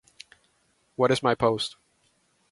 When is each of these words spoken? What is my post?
What 0.95 1.11
is 1.11 1.21
my 1.21 1.35
post? 1.35 1.75